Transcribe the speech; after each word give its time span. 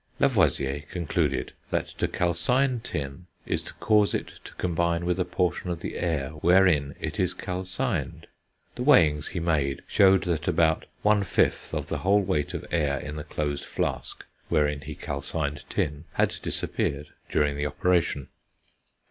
Lavoisier 0.19 0.79
concluded 0.89 1.53
that 1.69 1.89
to 1.99 2.07
calcine 2.07 2.79
tin 2.79 3.27
is 3.45 3.61
to 3.61 3.75
cause 3.75 4.15
it 4.15 4.31
to 4.45 4.55
combine 4.55 5.05
with 5.05 5.19
a 5.19 5.25
portion 5.25 5.69
of 5.69 5.81
the 5.81 5.95
air 5.95 6.31
wherein 6.41 6.95
it 6.99 7.19
is 7.19 7.35
calcined. 7.35 8.25
The 8.73 8.81
weighings 8.81 9.27
he 9.27 9.39
made 9.39 9.83
showed 9.85 10.23
that 10.23 10.47
about 10.47 10.87
one 11.03 11.21
fifth 11.21 11.71
of 11.71 11.85
the 11.85 11.99
whole 11.99 12.23
weight 12.23 12.55
of 12.55 12.65
air 12.71 12.97
in 12.97 13.15
the 13.15 13.23
closed 13.23 13.63
flask 13.65 14.25
wherein 14.49 14.81
he 14.81 14.95
calcined 14.95 15.65
tin 15.69 16.05
had 16.13 16.35
disappeared 16.41 17.09
during 17.29 17.55
the 17.55 17.67
operation. 17.67 18.29